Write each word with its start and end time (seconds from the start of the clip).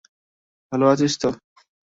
ভালো 0.71 0.85
আছিস 0.87 1.13
তো? 1.21 1.29